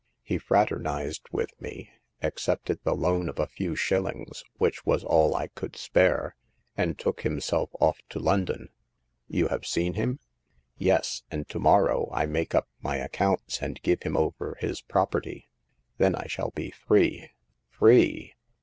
He 0.23 0.39
fraternized 0.39 1.27
with 1.31 1.51
me, 1.61 1.91
accepted 2.23 2.79
the 2.83 2.95
loan 2.95 3.29
of 3.29 3.37
a 3.37 3.45
few 3.45 3.75
shillings— 3.75 4.43
which 4.57 4.83
was 4.83 5.03
all 5.03 5.35
I 5.35 5.49
could 5.49 5.75
spare— 5.75 6.35
and 6.75 6.97
took 6.97 7.21
himself 7.21 7.69
off 7.79 7.99
to 8.09 8.17
London. 8.17 8.69
You 9.27 9.49
have 9.49 9.63
seen 9.67 9.93
him 9.93 10.19
?"Yes; 10.75 11.21
and 11.29 11.47
to 11.49 11.59
morrow 11.59 12.09
I 12.11 12.25
make 12.25 12.55
up 12.55 12.67
my 12.81 12.97
accounts 12.97 13.61
and 13.61 13.79
give 13.83 14.01
him 14.01 14.17
over 14.17 14.57
his 14.59 14.81
property. 14.81 15.51
Then 15.99 16.15
I 16.15 16.25
shall 16.25 16.49
be 16.49 16.71
free— 16.71 17.29
free 17.69 18.33